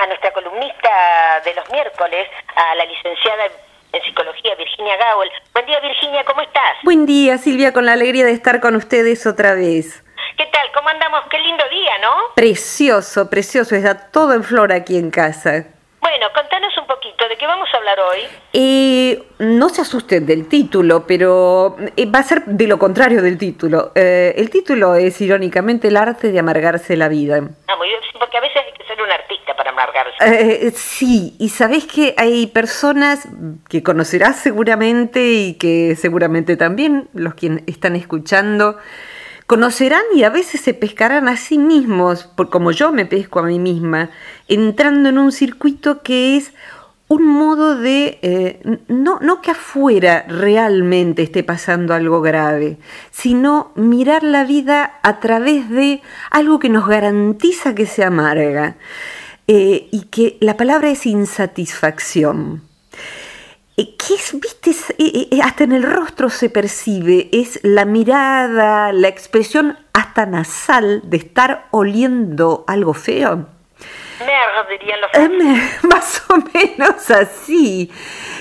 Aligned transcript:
a 0.00 0.06
nuestra 0.06 0.32
columnista 0.32 0.88
de 1.44 1.54
los 1.54 1.70
miércoles, 1.70 2.28
a 2.56 2.74
la 2.74 2.84
licenciada 2.86 3.44
en 3.92 4.02
psicología 4.02 4.54
Virginia 4.54 4.96
Gowell. 4.96 5.30
Buen 5.52 5.66
día 5.66 5.80
Virginia, 5.80 6.24
¿cómo 6.24 6.40
estás? 6.40 6.76
Buen 6.82 7.04
día 7.04 7.36
Silvia, 7.36 7.72
con 7.72 7.84
la 7.84 7.92
alegría 7.92 8.24
de 8.24 8.32
estar 8.32 8.60
con 8.60 8.76
ustedes 8.76 9.26
otra 9.26 9.54
vez. 9.54 10.02
¿Qué 10.38 10.46
tal? 10.46 10.72
¿Cómo 10.72 10.88
andamos? 10.88 11.24
Qué 11.30 11.38
lindo 11.38 11.64
día, 11.68 11.98
¿no? 11.98 12.34
Precioso, 12.34 13.28
precioso, 13.28 13.76
está 13.76 14.10
todo 14.10 14.32
en 14.32 14.42
flor 14.42 14.72
aquí 14.72 14.96
en 14.96 15.10
casa. 15.10 15.66
Bueno, 16.00 16.26
contanos 16.34 16.74
un 16.78 16.86
poquito, 16.86 17.28
¿de 17.28 17.36
qué 17.36 17.46
vamos 17.46 17.68
a 17.74 17.76
hablar 17.76 18.00
hoy? 18.00 18.20
Eh, 18.54 19.22
no 19.38 19.68
se 19.68 19.82
asusten 19.82 20.24
del 20.24 20.48
título, 20.48 21.06
pero 21.06 21.76
eh, 21.94 22.06
va 22.06 22.20
a 22.20 22.22
ser 22.22 22.44
de 22.46 22.66
lo 22.66 22.78
contrario 22.78 23.20
del 23.20 23.36
título. 23.36 23.92
Eh, 23.94 24.32
el 24.38 24.48
título 24.48 24.94
es, 24.94 25.20
irónicamente, 25.20 25.88
el 25.88 25.98
arte 25.98 26.32
de 26.32 26.38
amargarse 26.38 26.96
la 26.96 27.08
vida. 27.08 27.42
Ah, 27.68 27.76
muy 27.76 27.88
bien, 27.88 28.00
porque 28.18 28.38
a 28.38 28.40
veces 28.40 28.62
hay 28.64 28.72
que 28.72 28.84
ser 28.84 29.00
un 29.02 29.10
artista 29.10 29.49
para 29.60 29.72
amargarse. 29.72 30.16
Eh, 30.20 30.72
sí, 30.74 31.36
y 31.38 31.50
sabés 31.50 31.84
que 31.84 32.14
hay 32.16 32.46
personas 32.46 33.28
que 33.68 33.82
conocerás 33.82 34.36
seguramente 34.36 35.32
y 35.32 35.54
que 35.54 35.96
seguramente 35.96 36.56
también 36.56 37.10
los 37.12 37.34
que 37.34 37.62
están 37.66 37.94
escuchando 37.94 38.78
conocerán 39.46 40.02
y 40.14 40.22
a 40.22 40.30
veces 40.30 40.62
se 40.62 40.72
pescarán 40.72 41.28
a 41.28 41.36
sí 41.36 41.58
mismos, 41.58 42.30
como 42.50 42.70
yo 42.70 42.90
me 42.90 43.04
pesco 43.04 43.40
a 43.40 43.42
mí 43.42 43.58
misma, 43.58 44.08
entrando 44.48 45.10
en 45.10 45.18
un 45.18 45.30
circuito 45.30 46.02
que 46.02 46.38
es 46.38 46.54
un 47.08 47.26
modo 47.26 47.76
de, 47.76 48.18
eh, 48.22 48.78
no, 48.88 49.18
no 49.20 49.42
que 49.42 49.50
afuera 49.50 50.24
realmente 50.26 51.22
esté 51.22 51.42
pasando 51.42 51.92
algo 51.92 52.22
grave, 52.22 52.78
sino 53.10 53.72
mirar 53.74 54.22
la 54.22 54.44
vida 54.44 55.00
a 55.02 55.20
través 55.20 55.68
de 55.68 56.00
algo 56.30 56.60
que 56.60 56.70
nos 56.70 56.86
garantiza 56.88 57.74
que 57.74 57.84
se 57.84 58.04
amarga 58.04 58.76
eh, 59.52 59.88
y 59.90 60.02
que 60.02 60.36
la 60.38 60.56
palabra 60.56 60.90
es 60.90 61.06
insatisfacción. 61.06 62.62
Eh, 63.76 63.96
¿Qué 63.96 64.14
es, 64.14 64.32
viste? 64.40 64.70
Eh, 64.96 65.40
hasta 65.42 65.64
en 65.64 65.72
el 65.72 65.82
rostro 65.82 66.30
se 66.30 66.50
percibe, 66.50 67.28
es 67.32 67.58
la 67.64 67.84
mirada, 67.84 68.92
la 68.92 69.08
expresión 69.08 69.76
hasta 69.92 70.24
nasal 70.24 71.02
de 71.02 71.16
estar 71.16 71.66
oliendo 71.72 72.62
algo 72.68 72.94
feo. 72.94 73.48
Merda, 74.20 74.66
dirían 74.68 75.00
los 75.00 75.10
Eh, 75.14 75.70
Más 75.88 76.22
o 76.28 76.36
menos 76.54 77.10
así, 77.10 77.90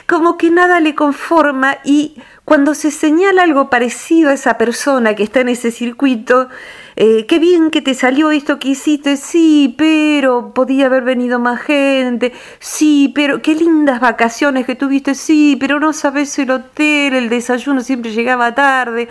como 0.07 0.37
que 0.37 0.49
nada 0.49 0.79
le 0.79 0.95
conforma 0.95 1.79
y 1.83 2.21
cuando 2.45 2.73
se 2.73 2.89
señala 2.89 3.43
algo 3.43 3.69
parecido 3.69 4.31
a 4.31 4.33
esa 4.33 4.57
persona 4.57 5.15
que 5.15 5.23
está 5.23 5.41
en 5.41 5.49
ese 5.49 5.71
circuito, 5.71 6.49
eh, 6.95 7.27
qué 7.27 7.37
bien 7.39 7.69
que 7.69 7.81
te 7.81 7.93
salió 7.93 8.31
esto 8.31 8.57
que 8.59 8.69
hiciste, 8.69 9.17
sí, 9.17 9.75
pero 9.77 10.53
podía 10.53 10.87
haber 10.87 11.03
venido 11.03 11.39
más 11.39 11.61
gente, 11.61 12.33
sí, 12.59 13.11
pero 13.13 13.41
qué 13.41 13.53
lindas 13.53 13.99
vacaciones 13.99 14.65
que 14.65 14.75
tuviste, 14.75 15.13
sí, 15.15 15.57
pero 15.59 15.79
no 15.79 15.93
sabes 15.93 16.37
el 16.39 16.51
hotel, 16.51 17.13
el 17.13 17.29
desayuno 17.29 17.81
siempre 17.81 18.11
llegaba 18.11 18.55
tarde. 18.55 19.07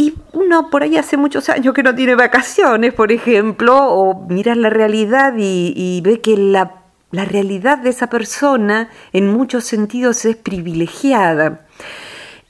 Y 0.00 0.14
uno 0.32 0.70
por 0.70 0.82
ahí 0.82 0.96
hace 0.96 1.18
muchos 1.18 1.50
años 1.50 1.74
que 1.74 1.82
no 1.82 1.94
tiene 1.94 2.14
vacaciones, 2.14 2.94
por 2.94 3.12
ejemplo, 3.12 3.76
o 3.76 4.26
mira 4.30 4.54
la 4.54 4.70
realidad 4.70 5.34
y, 5.36 5.74
y 5.76 6.00
ve 6.00 6.22
que 6.22 6.38
la, 6.38 6.84
la 7.10 7.26
realidad 7.26 7.76
de 7.76 7.90
esa 7.90 8.06
persona 8.08 8.88
en 9.12 9.28
muchos 9.28 9.64
sentidos 9.64 10.24
es 10.24 10.36
privilegiada. 10.36 11.66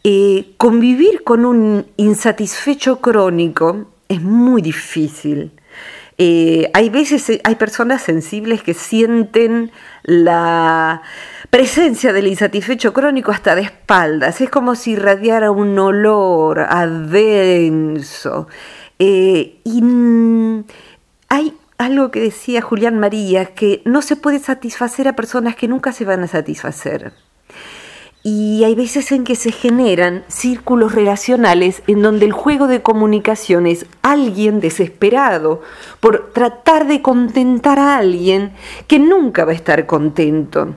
Eh, 0.05 0.55
convivir 0.59 1.25
con 1.25 1.45
un 1.45 1.87
insatisfecho 1.97 3.01
crónico 3.01 3.89
es 4.09 4.23
muy 4.23 4.63
difícil. 4.63 5.51
Eh, 6.23 6.71
hay 6.75 6.91
veces, 6.91 7.31
eh, 7.31 7.41
hay 7.45 7.55
personas 7.55 8.03
sensibles 8.03 8.63
que 8.63 8.75
sienten 8.75 9.73
la 10.03 11.01
presencia 11.49 12.13
del 12.13 12.27
insatisfecho 12.27 12.93
crónico 12.93 13.31
hasta 13.33 13.55
de 13.55 13.63
espaldas. 13.63 14.43
Es 14.43 14.51
como 14.51 14.75
si 14.75 14.91
irradiara 14.91 15.51
un 15.51 15.79
olor 15.79 16.61
adenso. 16.61 18.49
Eh, 18.99 19.61
y 19.65 19.81
mm, 19.81 20.65
hay 21.31 21.55
algo 21.79 22.11
que 22.11 22.21
decía 22.21 22.61
Julián 22.61 22.99
María, 22.99 23.47
que 23.47 23.81
no 23.87 24.03
se 24.03 24.17
puede 24.17 24.41
satisfacer 24.41 25.09
a 25.09 25.17
personas 25.17 25.57
que 25.57 25.69
nunca 25.69 25.91
se 25.93 26.05
van 26.05 26.23
a 26.23 26.27
satisfacer. 26.27 27.15
Y 28.23 28.65
hay 28.65 28.75
veces 28.75 29.13
en 29.13 29.25
que 29.25 29.35
se 29.35 29.51
generan 29.51 30.25
círculos 30.29 30.95
relacionales 30.95 31.83
en 31.87 32.03
donde 32.03 32.27
el 32.27 32.33
juego 32.33 32.67
de 32.67 32.83
comunicación 32.83 33.67
es 33.67 33.87
alguien 34.03 34.61
desesperado 34.61 35.63
por 36.01 36.31
tratar 36.35 36.87
de 36.87 37.01
contentar 37.01 37.79
a 37.79 37.97
alguien 37.97 38.53
que 38.87 38.99
nunca 38.99 39.47
va 39.47 39.53
a 39.53 39.55
estar 39.55 39.87
contento. 39.87 40.75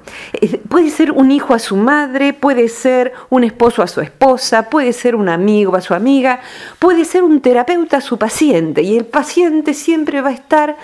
Puede 0.69 0.89
ser 0.89 1.11
un 1.11 1.31
hijo 1.31 1.53
a 1.53 1.59
su 1.59 1.75
madre, 1.75 2.31
puede 2.31 2.69
ser 2.69 3.11
un 3.29 3.43
esposo 3.43 3.83
a 3.83 3.87
su 3.87 3.99
esposa, 3.99 4.69
puede 4.69 4.93
ser 4.93 5.13
un 5.13 5.27
amigo 5.27 5.75
a 5.75 5.81
su 5.81 5.93
amiga, 5.93 6.39
puede 6.79 7.03
ser 7.03 7.23
un 7.23 7.41
terapeuta 7.41 7.97
a 7.97 8.01
su 8.01 8.17
paciente 8.17 8.83
y 8.83 8.95
el 8.95 9.05
paciente 9.05 9.73
siempre 9.73 10.21
va 10.21 10.29
a 10.29 10.33
estar 10.33 10.77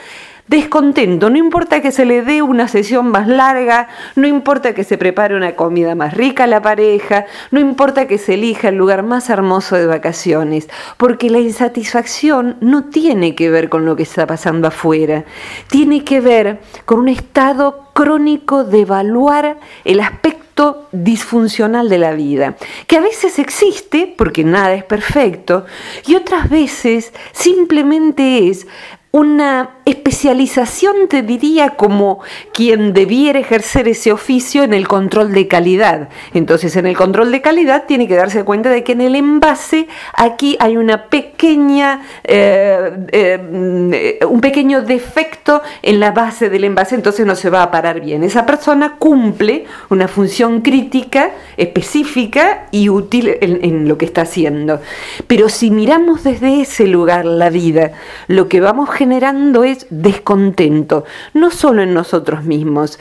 descontento, 0.50 1.30
no 1.30 1.38
importa 1.38 1.80
que 1.80 1.92
se 1.92 2.06
le 2.06 2.24
dé 2.24 2.42
una 2.42 2.68
sesión 2.68 3.10
más 3.10 3.28
larga, 3.28 3.88
no 4.16 4.28
importa 4.28 4.74
que 4.74 4.84
se 4.84 4.98
prepare 4.98 5.36
una 5.36 5.56
comida 5.56 5.94
más 5.94 6.16
rica 6.16 6.46
a 6.46 6.48
la 6.48 6.60
pareja, 6.60 7.26
no 7.52 7.60
importa 7.60 8.08
que 8.08 8.18
se 8.18 8.34
elija 8.34 8.70
el 8.70 8.76
lugar 8.76 9.04
más 9.04 9.30
hermoso 9.30 9.76
de 9.76 9.86
vacaciones, 9.86 10.68
porque 10.98 11.30
la 11.30 11.38
insatisfacción 11.38 12.58
no 12.62 12.86
tiene 12.86 13.36
que 13.36 13.52
ver 13.52 13.70
con 13.70 13.86
lo 13.86 13.96
que 13.96 14.04
está 14.04 14.26
pasando 14.26 14.68
afuera, 14.68 15.24
tiene 15.70 16.04
que 16.04 16.20
ver 16.20 16.60
con 16.86 17.00
un 17.00 17.10
estado 17.10 17.92
crónico 17.94 18.64
de 18.64 18.82
evaluar 18.82 19.60
el 19.86 20.00
aspecto 20.00 20.88
disfuncional 20.92 21.90
de 21.90 22.00
la 22.00 22.14
vida, 22.14 22.56
que 22.88 22.98
a 22.98 23.02
veces 23.02 23.38
existe 23.38 24.12
porque 24.18 24.44
nada 24.44 24.74
es 24.74 24.84
perfecto 24.84 25.68
y 26.08 26.16
otras 26.16 26.50
veces 26.50 27.14
simplemente 27.34 28.50
es 28.50 28.66
una 29.12 29.79
especialización, 29.90 31.08
te 31.08 31.22
diría, 31.22 31.72
como 31.72 32.20
quien 32.54 32.94
debiera 32.94 33.40
ejercer 33.40 33.88
ese 33.88 34.12
oficio 34.12 34.64
en 34.64 34.74
el 34.74 34.88
control 34.88 35.34
de 35.34 35.48
calidad. 35.48 36.10
Entonces, 36.34 36.76
en 36.76 36.86
el 36.86 36.96
control 36.96 37.32
de 37.32 37.42
calidad 37.42 37.86
tiene 37.86 38.08
que 38.08 38.16
darse 38.16 38.44
cuenta 38.44 38.70
de 38.70 38.84
que 38.84 38.94
en 38.94 39.02
el 39.02 39.16
envase 39.16 39.88
aquí 40.14 40.58
hay 40.60 40.78
una 40.78 41.06
pequeña, 41.06 42.02
eh, 42.24 42.92
eh, 43.12 44.20
un 44.28 44.42
pequeño 44.42 44.82
defecto 44.82 45.62
en 45.82 46.00
la 46.00 46.12
base 46.12 46.50
del 46.50 46.64
envase, 46.64 46.96
entonces 46.96 47.26
no 47.26 47.36
se 47.36 47.50
va 47.50 47.64
a 47.64 47.72
parar 47.72 48.02
bien. 48.02 48.24
Esa 48.24 48.46
persona 48.46 48.96
cumple 48.98 49.66
una 49.90 50.08
función 50.08 50.62
crítica, 50.62 51.32
específica 51.58 52.68
y 52.72 52.90
útil 52.90 53.38
en, 53.42 53.64
en 53.64 53.88
lo 53.88 53.98
que 53.98 54.06
está 54.06 54.22
haciendo. 54.22 54.82
Pero 55.28 55.50
si 55.50 55.72
miramos 55.72 56.24
desde 56.24 56.62
ese 56.62 56.88
lugar 56.88 57.26
la 57.26 57.50
vida, 57.50 57.92
lo 58.28 58.48
que 58.48 58.62
vamos 58.62 58.90
generando 58.90 59.64
es 59.64 59.79
descontento, 59.90 61.06
no 61.34 61.52
solo 61.52 61.82
en 61.82 61.94
nosotros 61.94 62.44
mismos. 62.44 63.00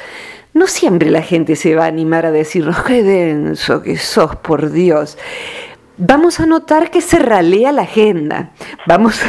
No 0.54 0.66
siempre 0.66 1.10
la 1.10 1.22
gente 1.22 1.56
se 1.56 1.74
va 1.74 1.84
a 1.84 1.88
animar 1.88 2.26
a 2.26 2.32
decirnos, 2.32 2.82
qué 2.82 3.02
denso 3.02 3.82
que 3.82 3.96
sos, 3.96 4.36
por 4.36 4.70
Dios. 4.70 5.18
Vamos 5.96 6.40
a 6.40 6.46
notar 6.46 6.90
que 6.90 7.00
se 7.00 7.18
ralea 7.18 7.72
la 7.72 7.82
agenda. 7.82 8.52
Vamos, 8.86 9.20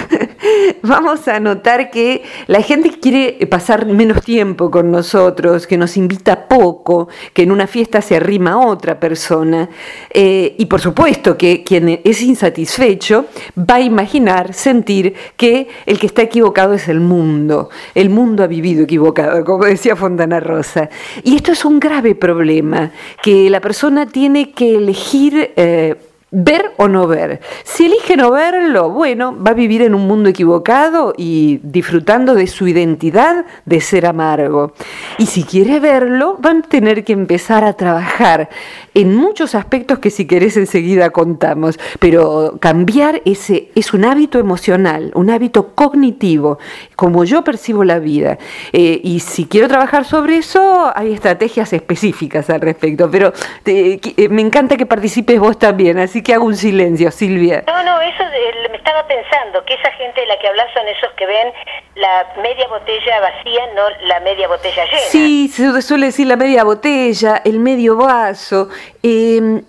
vamos 0.83 1.27
a 1.27 1.39
notar 1.39 1.89
que 1.91 2.23
la 2.47 2.61
gente 2.61 2.91
quiere 2.99 3.45
pasar 3.47 3.85
menos 3.85 4.23
tiempo 4.23 4.71
con 4.71 4.91
nosotros, 4.91 5.67
que 5.67 5.77
nos 5.77 5.97
invita 5.97 6.47
poco, 6.47 7.07
que 7.33 7.43
en 7.43 7.51
una 7.51 7.67
fiesta 7.67 8.01
se 8.01 8.15
arrima 8.15 8.65
otra 8.65 8.99
persona. 8.99 9.69
Eh, 10.09 10.55
y 10.57 10.65
por 10.65 10.81
supuesto 10.81 11.37
que 11.37 11.63
quien 11.63 12.01
es 12.03 12.21
insatisfecho 12.21 13.25
va 13.57 13.75
a 13.75 13.81
imaginar, 13.81 14.53
sentir 14.53 15.13
que 15.35 15.67
el 15.85 15.99
que 15.99 16.07
está 16.07 16.21
equivocado 16.21 16.73
es 16.73 16.87
el 16.87 16.99
mundo. 16.99 17.69
El 17.95 18.09
mundo 18.09 18.43
ha 18.43 18.47
vivido 18.47 18.83
equivocado, 18.83 19.43
como 19.43 19.65
decía 19.65 19.95
Fontana 19.95 20.39
Rosa. 20.39 20.89
Y 21.23 21.35
esto 21.35 21.51
es 21.51 21.65
un 21.65 21.79
grave 21.79 22.15
problema, 22.15 22.91
que 23.21 23.49
la 23.49 23.61
persona 23.61 24.05
tiene 24.07 24.51
que 24.51 24.75
elegir... 24.75 25.51
Eh, 25.55 25.95
ver 26.31 26.73
o 26.77 26.87
no 26.87 27.07
ver. 27.07 27.41
Si 27.63 27.85
elige 27.85 28.15
no 28.15 28.31
verlo, 28.31 28.89
bueno, 28.89 29.35
va 29.35 29.51
a 29.51 29.55
vivir 29.55 29.81
en 29.81 29.95
un 29.95 30.07
mundo 30.07 30.29
equivocado 30.29 31.13
y 31.17 31.59
disfrutando 31.63 32.35
de 32.35 32.47
su 32.47 32.67
identidad 32.67 33.45
de 33.65 33.81
ser 33.81 34.05
amargo. 34.05 34.73
Y 35.17 35.25
si 35.25 35.43
quiere 35.43 35.79
verlo, 35.79 36.37
van 36.39 36.59
a 36.59 36.67
tener 36.67 37.03
que 37.03 37.13
empezar 37.13 37.63
a 37.63 37.73
trabajar 37.73 38.49
en 38.93 39.15
muchos 39.15 39.55
aspectos 39.55 39.99
que 39.99 40.09
si 40.09 40.25
querés 40.25 40.57
enseguida 40.57 41.09
contamos, 41.09 41.79
pero 41.99 42.57
cambiar 42.59 43.21
ese 43.25 43.69
es 43.75 43.93
un 43.93 44.05
hábito 44.05 44.39
emocional, 44.39 45.11
un 45.15 45.29
hábito 45.29 45.69
cognitivo, 45.75 46.59
como 46.95 47.23
yo 47.23 47.43
percibo 47.43 47.83
la 47.83 47.99
vida. 47.99 48.37
Eh, 48.73 48.99
y 49.03 49.19
si 49.21 49.45
quiero 49.45 49.67
trabajar 49.67 50.05
sobre 50.05 50.37
eso, 50.37 50.91
hay 50.95 51.13
estrategias 51.13 51.73
específicas 51.73 52.49
al 52.49 52.61
respecto, 52.61 53.09
pero 53.09 53.33
te, 53.63 53.99
me 54.29 54.41
encanta 54.41 54.77
que 54.77 54.85
participes 54.85 55.39
vos 55.39 55.57
también, 55.57 55.97
así 55.97 56.18
así 56.19 56.23
que 56.23 56.33
hago 56.33 56.45
un 56.45 56.55
silencio, 56.55 57.11
Silvia. 57.11 57.63
No, 57.65 57.83
no, 57.83 58.01
eso 58.01 58.23
me 58.69 58.77
estaba 58.77 59.07
pensando, 59.07 59.63
que 59.63 59.73
esa 59.73 59.91
gente 59.91 60.19
de 60.19 60.27
la 60.27 60.37
que 60.37 60.47
hablas 60.47 60.67
son 60.73 60.85
esos 60.87 61.09
que 61.13 61.25
ven 61.25 61.53
la 61.95 62.27
media 62.41 62.67
botella 62.67 63.21
vacía, 63.21 63.61
no 63.73 63.83
la 64.05 64.19
media 64.19 64.47
botella 64.47 64.83
llena. 64.85 65.01
Sí, 65.09 65.47
se 65.47 65.81
suele 65.81 66.07
decir 66.07 66.27
la 66.27 66.35
media 66.35 66.63
botella, 66.63 67.41
el 67.45 67.59
medio 67.59 67.95
vaso. 67.95 68.69
Em, 69.01 69.61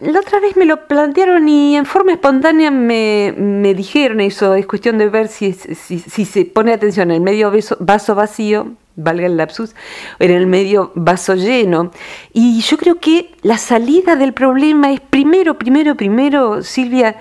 la 0.00 0.20
otra 0.20 0.38
vez 0.38 0.56
me 0.56 0.64
lo 0.64 0.86
plantearon 0.86 1.48
y 1.48 1.76
en 1.76 1.86
forma 1.86 2.12
espontánea 2.12 2.70
me, 2.70 3.34
me 3.36 3.74
dijeron 3.74 4.20
eso, 4.20 4.54
es 4.54 4.66
cuestión 4.66 4.96
de 4.98 5.08
ver 5.08 5.26
si, 5.26 5.52
si, 5.52 5.98
se 6.24 6.44
pone 6.44 6.72
atención 6.72 7.10
el 7.10 7.20
medio 7.20 7.52
vaso 7.80 8.14
vacío 8.14 8.76
valga 8.96 9.26
el 9.26 9.36
lapsus, 9.36 9.74
en 10.18 10.30
el 10.30 10.46
medio 10.46 10.90
vaso 10.94 11.34
lleno. 11.34 11.90
Y 12.32 12.60
yo 12.62 12.76
creo 12.78 12.98
que 12.98 13.34
la 13.42 13.58
salida 13.58 14.16
del 14.16 14.32
problema 14.32 14.92
es 14.92 15.00
primero, 15.00 15.58
primero, 15.58 15.94
primero, 15.96 16.62
Silvia, 16.62 17.16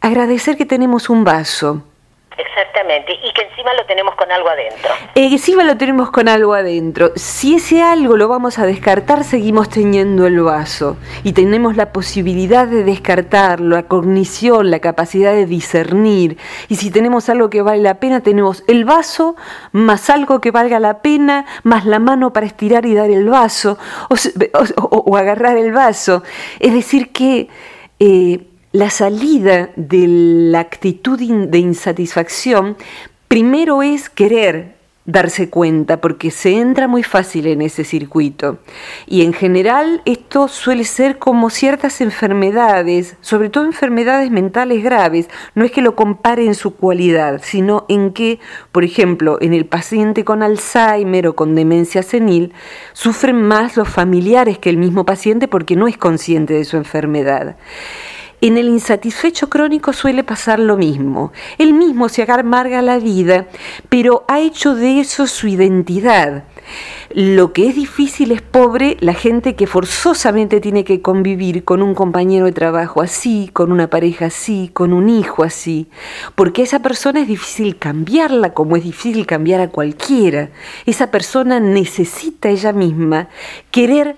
agradecer 0.00 0.56
que 0.56 0.64
tenemos 0.64 1.10
un 1.10 1.24
vaso. 1.24 1.82
Exactamente, 2.78 3.12
y 3.24 3.32
que 3.32 3.42
encima 3.42 3.74
lo 3.74 3.84
tenemos 3.86 4.14
con 4.14 4.30
algo 4.30 4.48
adentro. 4.48 4.90
Eh, 5.14 5.28
encima 5.32 5.64
lo 5.64 5.76
tenemos 5.76 6.10
con 6.10 6.28
algo 6.28 6.54
adentro. 6.54 7.10
Si 7.16 7.56
ese 7.56 7.82
algo 7.82 8.16
lo 8.16 8.28
vamos 8.28 8.58
a 8.58 8.66
descartar, 8.66 9.24
seguimos 9.24 9.68
teniendo 9.68 10.26
el 10.26 10.40
vaso 10.40 10.96
y 11.24 11.32
tenemos 11.32 11.76
la 11.76 11.92
posibilidad 11.92 12.68
de 12.68 12.84
descartarlo, 12.84 13.74
la 13.76 13.82
cognición, 13.84 14.70
la 14.70 14.78
capacidad 14.78 15.32
de 15.32 15.46
discernir. 15.46 16.38
Y 16.68 16.76
si 16.76 16.90
tenemos 16.90 17.28
algo 17.28 17.50
que 17.50 17.62
vale 17.62 17.82
la 17.82 17.94
pena, 17.94 18.20
tenemos 18.20 18.62
el 18.68 18.84
vaso 18.84 19.34
más 19.72 20.08
algo 20.08 20.40
que 20.40 20.52
valga 20.52 20.78
la 20.78 21.02
pena, 21.02 21.46
más 21.64 21.84
la 21.84 21.98
mano 21.98 22.32
para 22.32 22.46
estirar 22.46 22.86
y 22.86 22.94
dar 22.94 23.10
el 23.10 23.28
vaso 23.28 23.76
o, 24.08 25.16
agarrar 25.16 25.56
el 25.56 25.72
vaso. 25.72 26.22
Es 26.60 26.72
decir, 26.72 27.10
que... 27.10 27.48
Eh, 27.98 28.40
la 28.78 28.90
salida 28.90 29.70
de 29.74 30.04
la 30.06 30.60
actitud 30.60 31.18
de 31.18 31.58
insatisfacción 31.58 32.76
primero 33.26 33.82
es 33.82 34.08
querer 34.08 34.76
darse 35.04 35.50
cuenta, 35.50 36.00
porque 36.00 36.30
se 36.30 36.52
entra 36.60 36.86
muy 36.86 37.02
fácil 37.02 37.48
en 37.48 37.60
ese 37.60 37.82
circuito. 37.82 38.58
Y 39.08 39.22
en 39.22 39.32
general 39.32 40.00
esto 40.04 40.46
suele 40.46 40.84
ser 40.84 41.18
como 41.18 41.50
ciertas 41.50 42.00
enfermedades, 42.00 43.16
sobre 43.20 43.48
todo 43.48 43.64
enfermedades 43.64 44.30
mentales 44.30 44.84
graves. 44.84 45.28
No 45.56 45.64
es 45.64 45.72
que 45.72 45.82
lo 45.82 45.96
compare 45.96 46.46
en 46.46 46.54
su 46.54 46.76
cualidad, 46.76 47.40
sino 47.42 47.84
en 47.88 48.12
que, 48.12 48.38
por 48.70 48.84
ejemplo, 48.84 49.38
en 49.40 49.54
el 49.54 49.66
paciente 49.66 50.24
con 50.24 50.40
Alzheimer 50.40 51.26
o 51.26 51.34
con 51.34 51.56
demencia 51.56 52.04
senil, 52.04 52.52
sufren 52.92 53.42
más 53.42 53.76
los 53.76 53.88
familiares 53.88 54.56
que 54.58 54.70
el 54.70 54.76
mismo 54.76 55.04
paciente 55.04 55.48
porque 55.48 55.74
no 55.74 55.88
es 55.88 55.98
consciente 55.98 56.54
de 56.54 56.64
su 56.64 56.76
enfermedad. 56.76 57.56
En 58.40 58.56
el 58.56 58.68
insatisfecho 58.68 59.48
crónico 59.48 59.92
suele 59.92 60.22
pasar 60.22 60.60
lo 60.60 60.76
mismo. 60.76 61.32
Él 61.58 61.74
mismo 61.74 62.08
se 62.08 62.22
amarga 62.22 62.82
la 62.82 62.98
vida, 62.98 63.46
pero 63.88 64.24
ha 64.28 64.38
hecho 64.38 64.76
de 64.76 65.00
eso 65.00 65.26
su 65.26 65.48
identidad. 65.48 66.44
Lo 67.10 67.52
que 67.52 67.68
es 67.68 67.74
difícil 67.74 68.30
es 68.32 68.42
pobre 68.42 68.96
la 69.00 69.14
gente 69.14 69.56
que 69.56 69.66
forzosamente 69.66 70.60
tiene 70.60 70.84
que 70.84 71.00
convivir 71.00 71.64
con 71.64 71.82
un 71.82 71.94
compañero 71.94 72.44
de 72.44 72.52
trabajo 72.52 73.00
así, 73.00 73.50
con 73.52 73.72
una 73.72 73.88
pareja 73.88 74.26
así, 74.26 74.70
con 74.72 74.92
un 74.92 75.08
hijo 75.08 75.42
así, 75.42 75.88
porque 76.34 76.62
esa 76.62 76.80
persona 76.80 77.20
es 77.20 77.28
difícil 77.28 77.78
cambiarla 77.78 78.52
como 78.52 78.76
es 78.76 78.84
difícil 78.84 79.26
cambiar 79.26 79.62
a 79.62 79.70
cualquiera. 79.70 80.50
Esa 80.84 81.10
persona 81.10 81.60
necesita 81.60 82.50
ella 82.50 82.72
misma 82.72 83.28
querer 83.70 84.16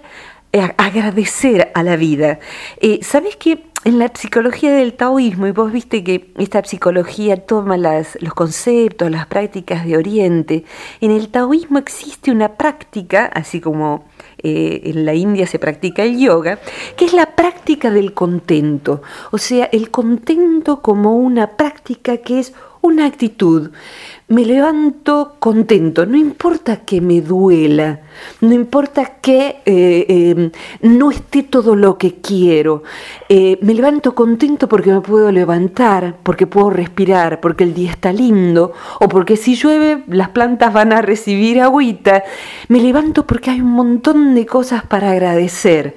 agradecer 0.53 1.71
a 1.75 1.83
la 1.83 1.97
vida. 1.97 2.41
Eh, 2.81 3.01
¿Sabes 3.03 3.37
qué? 3.37 3.71
en 3.85 3.99
la 3.99 4.11
psicología 4.13 4.73
del 4.73 4.93
taoísmo, 4.93 5.47
y 5.47 5.53
vos 5.53 5.73
viste 5.73 6.05
que 6.05 6.33
esta 6.37 6.63
psicología 6.63 7.47
toma 7.47 7.79
los 7.79 8.35
conceptos, 8.35 9.11
las 9.11 9.27
prácticas 9.27 9.87
de 9.87 9.97
Oriente, 9.97 10.65
en 11.01 11.11
el 11.11 11.29
taoísmo 11.29 11.79
existe 11.79 12.31
una 12.31 12.57
práctica, 12.57 13.25
así 13.27 13.61
como 13.61 14.05
eh, 14.39 14.83
en 14.85 15.07
la 15.07 15.15
India 15.15 15.47
se 15.47 15.59
practica 15.59 16.03
el 16.03 16.19
yoga, 16.19 16.59
que 16.97 17.07
es 17.07 17.15
la 17.15 17.35
práctica 17.35 17.91
del 17.91 18.13
contento, 18.13 19.01
o 19.31 19.39
sea, 19.39 19.65
el 19.73 19.91
contento 19.91 20.83
como 20.83 21.17
una 21.17 21.57
práctica 21.57 22.19
que 22.19 22.41
es 22.41 22.53
una 22.83 23.07
actitud. 23.07 23.71
Me 24.29 24.45
levanto 24.45 25.35
contento, 25.41 26.07
no 26.07 26.17
importa 26.17 26.77
que 26.85 27.01
me 27.01 27.21
duela, 27.21 28.01
no 28.41 28.53
importa 28.55 29.17
que 29.21 29.57
eh, 29.67 30.07
em, 30.09 30.53
no 30.83 31.11
esté 31.11 31.43
todo 31.43 31.75
lo 31.75 31.99
que 31.99 32.21
quiero. 32.21 32.85
Eh, 33.29 33.59
me 33.61 33.75
levanto 33.75 34.15
contento 34.15 34.69
porque 34.69 34.93
me 34.93 35.01
puedo 35.01 35.33
levantar, 35.33 36.17
porque 36.23 36.47
puedo 36.47 36.71
respirar, 36.71 37.41
porque 37.41 37.65
el 37.65 37.75
día 37.75 37.91
está 37.91 38.13
lindo, 38.13 38.73
o 39.01 39.09
porque 39.09 39.37
si 39.37 39.57
llueve 39.57 40.05
las 40.07 40.29
plantas 40.29 40.73
van 40.73 40.93
a 40.93 41.03
recibir 41.03 41.61
agüita. 41.61 42.23
Me 42.69 42.81
levanto 42.81 43.27
porque 43.27 43.51
hay 43.51 43.61
un 43.61 43.73
montón 43.73 44.37
de 44.37 44.47
cosas 44.47 44.85
para 44.85 45.11
agradecer. 45.11 45.97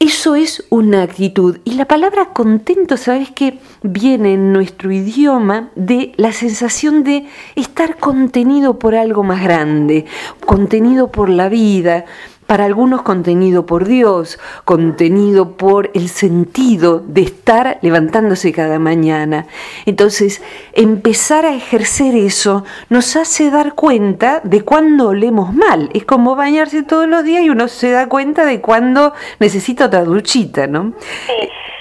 Eso 0.00 0.36
es 0.36 0.64
una 0.70 1.02
actitud. 1.02 1.58
Y 1.64 1.72
la 1.72 1.86
palabra 1.86 2.26
contento, 2.26 2.96
¿sabes 2.96 3.32
qué? 3.32 3.58
Viene 3.82 4.34
en 4.34 4.52
nuestro 4.52 4.92
idioma 4.92 5.70
de 5.74 6.12
la 6.16 6.30
sensación 6.30 7.02
de 7.02 7.26
estar 7.56 7.96
contenido 7.96 8.78
por 8.78 8.94
algo 8.94 9.24
más 9.24 9.42
grande, 9.42 10.06
contenido 10.46 11.10
por 11.10 11.28
la 11.28 11.48
vida, 11.48 12.04
para 12.48 12.64
algunos 12.64 13.02
contenido 13.02 13.66
por 13.66 13.84
Dios, 13.84 14.40
contenido 14.64 15.58
por 15.58 15.90
el 15.92 16.08
sentido 16.08 17.00
de 17.00 17.20
estar 17.20 17.76
levantándose 17.82 18.54
cada 18.54 18.78
mañana. 18.78 19.46
Entonces, 19.84 20.42
empezar 20.72 21.44
a 21.44 21.54
ejercer 21.54 22.14
eso 22.16 22.64
nos 22.88 23.16
hace 23.16 23.50
dar 23.50 23.74
cuenta 23.74 24.40
de 24.44 24.62
cuándo 24.62 25.08
olemos 25.08 25.52
mal. 25.52 25.90
Es 25.92 26.06
como 26.06 26.36
bañarse 26.36 26.82
todos 26.82 27.06
los 27.06 27.22
días 27.22 27.42
y 27.42 27.50
uno 27.50 27.68
se 27.68 27.90
da 27.90 28.08
cuenta 28.08 28.46
de 28.46 28.62
cuándo 28.62 29.12
necesita 29.38 29.84
otra 29.84 30.04
duchita, 30.04 30.66
¿no? 30.66 30.94
Sí. 31.26 31.32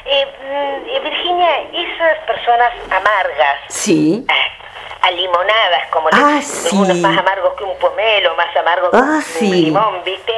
Eh, 0.09 0.25
mm, 0.43 1.03
Virginia, 1.03 1.49
esas 1.71 2.17
personas 2.27 2.73
amargas. 2.89 3.57
Sí. 3.69 4.25
Ah, 5.01 5.07
alimonadas, 5.07 5.87
como 5.91 6.09
ah, 6.11 6.41
algunos 6.71 6.97
más 6.97 7.17
amargos 7.17 7.53
que 7.57 7.63
un 7.63 7.77
pomelo, 7.77 8.35
más 8.35 8.55
amargos 8.55 8.89
ah, 8.93 9.21
que 9.39 9.45
un 9.45 9.51
limón, 9.51 10.03
¿viste? 10.05 10.33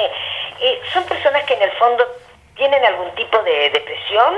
Eh, 0.61 0.79
¿Son 0.93 1.03
personas 1.03 1.43
que 1.45 1.53
en 1.53 1.63
el 1.63 1.71
fondo 1.71 2.03
tienen 2.55 2.83
algún 2.85 3.13
tipo 3.15 3.41
de 3.43 3.69
depresión? 3.71 4.33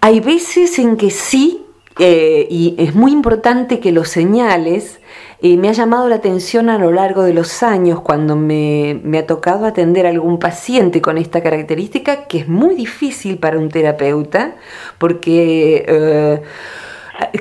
Hay 0.00 0.20
veces 0.20 0.78
en 0.78 0.96
que 0.96 1.10
sí, 1.10 1.66
eh, 1.98 2.46
y 2.50 2.74
es 2.78 2.94
muy 2.94 3.12
importante 3.12 3.80
que 3.80 3.92
lo 3.92 4.04
señales. 4.04 5.00
Eh, 5.42 5.56
me 5.56 5.68
ha 5.68 5.72
llamado 5.72 6.08
la 6.08 6.16
atención 6.16 6.70
a 6.70 6.78
lo 6.78 6.92
largo 6.92 7.24
de 7.24 7.34
los 7.34 7.64
años 7.64 8.00
cuando 8.00 8.36
me, 8.36 9.00
me, 9.02 9.18
ha 9.18 9.26
tocado 9.26 9.66
atender 9.66 10.06
a 10.06 10.10
algún 10.10 10.38
paciente 10.38 11.02
con 11.02 11.18
esta 11.18 11.42
característica, 11.42 12.24
que 12.26 12.38
es 12.38 12.48
muy 12.48 12.76
difícil 12.76 13.38
para 13.38 13.58
un 13.58 13.68
terapeuta, 13.68 14.54
porque 14.98 16.40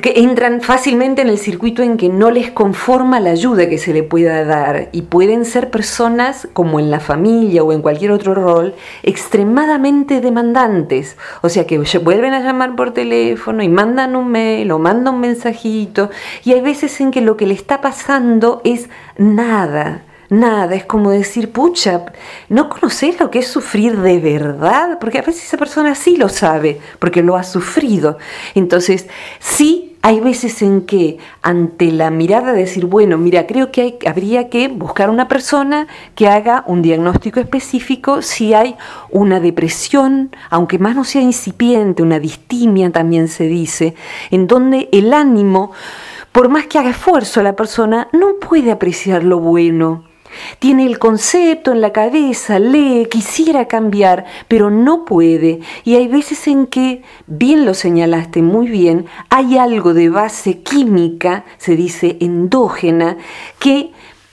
que 0.01 0.13
entran 0.17 0.61
fácilmente 0.61 1.21
en 1.21 1.29
el 1.29 1.37
circuito 1.37 1.81
en 1.81 1.97
que 1.97 2.09
no 2.09 2.29
les 2.29 2.51
conforma 2.51 3.19
la 3.19 3.31
ayuda 3.31 3.69
que 3.69 3.77
se 3.77 3.93
le 3.93 4.03
pueda 4.03 4.43
dar 4.43 4.89
y 4.91 5.03
pueden 5.03 5.45
ser 5.45 5.69
personas, 5.69 6.47
como 6.53 6.79
en 6.79 6.91
la 6.91 6.99
familia 6.99 7.63
o 7.63 7.71
en 7.71 7.81
cualquier 7.81 8.11
otro 8.11 8.33
rol, 8.33 8.75
extremadamente 9.03 10.19
demandantes. 10.19 11.17
O 11.41 11.49
sea, 11.49 11.65
que 11.65 11.77
vuelven 11.77 12.33
a 12.33 12.41
llamar 12.41 12.75
por 12.75 12.93
teléfono 12.93 13.63
y 13.63 13.69
mandan 13.69 14.15
un 14.15 14.29
mail 14.29 14.71
o 14.71 14.79
mandan 14.79 15.15
un 15.15 15.21
mensajito 15.21 16.09
y 16.43 16.53
hay 16.53 16.61
veces 16.61 16.99
en 16.99 17.11
que 17.11 17.21
lo 17.21 17.37
que 17.37 17.47
le 17.47 17.53
está 17.53 17.81
pasando 17.81 18.61
es 18.63 18.89
nada 19.17 20.03
nada, 20.31 20.75
es 20.75 20.85
como 20.85 21.11
decir, 21.11 21.51
pucha, 21.51 22.05
¿no 22.47 22.69
conoces 22.69 23.19
lo 23.19 23.29
que 23.29 23.39
es 23.39 23.47
sufrir 23.47 23.97
de 23.97 24.17
verdad? 24.17 24.97
Porque 24.99 25.19
a 25.19 25.21
veces 25.21 25.43
esa 25.43 25.57
persona 25.57 25.93
sí 25.93 26.15
lo 26.15 26.29
sabe, 26.29 26.79
porque 26.99 27.21
lo 27.21 27.35
ha 27.35 27.43
sufrido. 27.43 28.17
Entonces, 28.55 29.07
sí 29.39 29.97
hay 30.01 30.21
veces 30.21 30.61
en 30.61 30.83
que 30.83 31.17
ante 31.41 31.91
la 31.91 32.09
mirada 32.11 32.53
de 32.53 32.61
decir, 32.61 32.85
bueno, 32.85 33.17
mira, 33.17 33.45
creo 33.45 33.71
que 33.73 33.99
habría 34.07 34.49
que 34.49 34.69
buscar 34.69 35.09
una 35.09 35.27
persona 35.27 35.87
que 36.15 36.29
haga 36.29 36.63
un 36.65 36.81
diagnóstico 36.81 37.41
específico 37.41 38.21
si 38.21 38.53
hay 38.53 38.77
una 39.09 39.41
depresión, 39.41 40.33
aunque 40.49 40.79
más 40.79 40.95
no 40.95 41.03
sea 41.03 41.21
incipiente, 41.21 42.01
una 42.01 42.19
distimia 42.19 42.89
también 42.91 43.27
se 43.27 43.43
dice, 43.47 43.95
en 44.31 44.47
donde 44.47 44.87
el 44.93 45.13
ánimo, 45.13 45.73
por 46.31 46.47
más 46.47 46.67
que 46.67 46.79
haga 46.79 46.91
esfuerzo 46.91 47.43
la 47.43 47.57
persona, 47.57 48.07
no 48.13 48.35
puede 48.39 48.71
apreciar 48.71 49.25
lo 49.25 49.39
bueno, 49.39 50.05
tiene 50.59 50.85
el 50.85 50.99
concepto 50.99 51.71
en 51.71 51.81
la 51.81 51.91
cabeza, 51.91 52.59
lee, 52.59 53.07
quisiera 53.09 53.67
cambiar, 53.67 54.25
pero 54.47 54.69
no 54.69 55.05
puede. 55.05 55.59
Y 55.83 55.95
hay 55.95 56.07
veces 56.07 56.47
en 56.47 56.67
que, 56.67 57.03
bien 57.27 57.65
lo 57.65 57.73
señalaste 57.73 58.41
muy 58.41 58.67
bien, 58.67 59.05
hay 59.29 59.57
algo 59.57 59.93
de 59.93 60.09
base 60.09 60.59
química, 60.59 61.45
se 61.57 61.75
dice 61.75 62.17
endógena, 62.19 63.17
que 63.59 63.91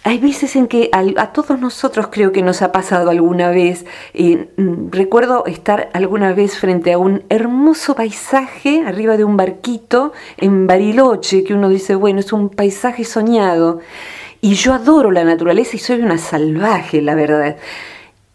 hay 0.08 0.18
veces 0.18 0.56
en 0.56 0.68
que 0.68 0.88
a, 0.92 1.32
todos 1.32 1.60
nosotros 1.60 2.08
creo 2.10 2.32
que 2.32 2.40
nos 2.40 2.62
ha 2.62 2.72
pasado 2.72 3.10
alguna 3.10 3.50
vez. 3.50 3.84
Mm, 4.14 4.90
recuerdo 4.90 5.44
estar 5.44 5.90
alguna 5.92 6.32
vez 6.32 6.56
frente 6.56 6.94
a 6.94 6.98
un 6.98 7.24
hermoso 7.28 7.94
paisaje 7.94 8.82
arriba 8.86 9.18
de 9.18 9.24
un 9.24 9.36
barquito 9.36 10.14
en 10.38 10.66
Bariloche, 10.66 11.44
que 11.44 11.52
uno 11.52 11.68
dice, 11.68 11.94
bueno, 11.94 12.20
es 12.20 12.32
un 12.32 12.48
paisaje 12.48 13.04
soñado. 13.04 13.80
Y 14.40 14.54
yo 14.54 14.74
adoro 14.74 15.10
la 15.10 15.24
naturaleza 15.24 15.76
y 15.76 15.80
soy 15.80 16.00
una 16.00 16.18
salvaje, 16.18 17.02
la 17.02 17.14
verdad. 17.14 17.56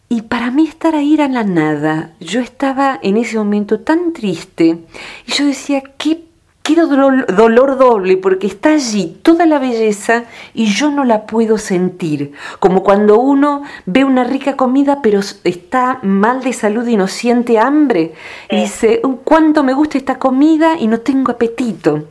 Y 0.08 0.22
para 0.22 0.50
mí 0.50 0.66
estar 0.66 0.94
ahí 0.94 1.14
era 1.14 1.28
la 1.28 1.44
nada. 1.44 2.12
Yo 2.20 2.40
estaba 2.40 2.98
en 3.02 3.16
ese 3.16 3.38
momento 3.38 3.80
tan 3.80 4.12
triste 4.12 4.78
y 5.26 5.32
yo 5.32 5.46
decía, 5.46 5.82
¿qué 5.98 6.24
Quiero 6.66 6.86
dolor, 6.86 7.76
doble 7.76 8.16
porque 8.16 8.46
está 8.46 8.72
allí 8.72 9.18
toda 9.20 9.44
la 9.44 9.58
belleza 9.58 10.24
y 10.54 10.64
yo 10.64 10.90
no 10.90 11.04
la 11.04 11.26
puedo 11.26 11.58
sentir. 11.58 12.32
Como 12.58 12.82
cuando 12.82 13.20
uno 13.20 13.64
ve 13.84 14.02
una 14.02 14.24
rica 14.24 14.56
comida 14.56 15.02
pero 15.02 15.20
está 15.44 15.98
mal 16.00 16.42
de 16.42 16.54
salud 16.54 16.86
y 16.86 16.96
no 16.96 17.06
siente 17.06 17.58
hambre. 17.58 18.14
Y 18.50 18.62
dice, 18.62 19.02
¿cuánto 19.24 19.62
me 19.62 19.74
gusta 19.74 19.98
esta 19.98 20.18
comida 20.18 20.78
y 20.80 20.86
no 20.86 21.00
tengo 21.00 21.32
apetito? 21.32 22.04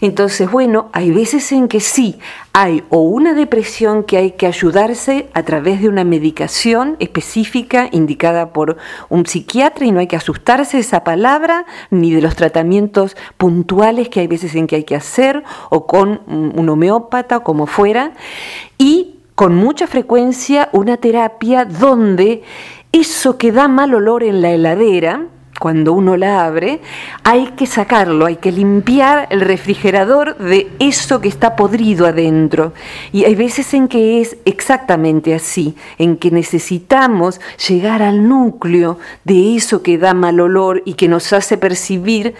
Entonces, 0.00 0.50
bueno, 0.50 0.88
hay 0.94 1.10
veces 1.10 1.52
en 1.52 1.68
que 1.68 1.80
sí, 1.80 2.18
hay 2.52 2.82
o 2.90 3.00
una 3.00 3.32
depresión 3.34 4.02
que 4.02 4.16
hay 4.16 4.30
que 4.32 4.46
ayudarse 4.46 5.28
a 5.34 5.44
través 5.44 5.80
de 5.80 5.88
una 5.88 6.02
medicación 6.02 6.96
específica 6.98 7.88
indicada 7.92 8.52
por 8.52 8.76
un 9.08 9.24
psiquiatra 9.26 9.86
y 9.86 9.92
no 9.92 10.00
hay 10.00 10.08
que 10.08 10.16
asustarse 10.16 10.76
de 10.76 10.80
esa 10.80 11.04
palabra 11.04 11.64
ni 11.90 12.12
de 12.12 12.22
los 12.22 12.34
tratamientos 12.34 13.16
puntuales 13.36 14.08
que 14.08 14.20
hay 14.20 14.26
veces 14.26 14.54
en 14.56 14.66
que 14.66 14.76
hay 14.76 14.84
que 14.84 14.96
hacer 14.96 15.44
o 15.68 15.86
con 15.86 16.22
un 16.26 16.68
homeópata 16.68 17.38
o 17.38 17.44
como 17.44 17.66
fuera. 17.66 18.14
Y 18.78 19.16
con 19.36 19.54
mucha 19.54 19.86
frecuencia 19.86 20.68
una 20.72 20.96
terapia 20.96 21.64
donde 21.64 22.42
eso 22.92 23.38
que 23.38 23.52
da 23.52 23.68
mal 23.68 23.94
olor 23.94 24.24
en 24.24 24.42
la 24.42 24.50
heladera, 24.50 25.26
cuando 25.60 25.92
uno 25.92 26.16
la 26.16 26.46
abre, 26.46 26.80
hay 27.22 27.48
que 27.48 27.66
sacarlo, 27.66 28.24
hay 28.24 28.36
que 28.36 28.50
limpiar 28.50 29.26
el 29.28 29.42
refrigerador 29.42 30.38
de 30.38 30.70
eso 30.78 31.20
que 31.20 31.28
está 31.28 31.54
podrido 31.54 32.06
adentro. 32.06 32.72
Y 33.12 33.26
hay 33.26 33.34
veces 33.34 33.74
en 33.74 33.86
que 33.86 34.22
es 34.22 34.38
exactamente 34.46 35.34
así, 35.34 35.76
en 35.98 36.16
que 36.16 36.30
necesitamos 36.30 37.42
llegar 37.68 38.00
al 38.02 38.26
núcleo 38.26 38.98
de 39.24 39.54
eso 39.54 39.82
que 39.82 39.98
da 39.98 40.14
mal 40.14 40.40
olor 40.40 40.82
y 40.86 40.94
que 40.94 41.08
nos 41.08 41.30
hace 41.34 41.58
percibir 41.58 42.34